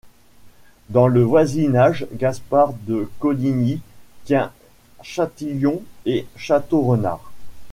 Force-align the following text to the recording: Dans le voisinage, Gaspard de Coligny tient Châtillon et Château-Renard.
Dans 0.89 1.05
le 1.07 1.21
voisinage, 1.21 2.07
Gaspard 2.13 2.73
de 2.87 3.07
Coligny 3.19 3.81
tient 4.25 4.51
Châtillon 5.03 5.83
et 6.07 6.25
Château-Renard. 6.35 7.31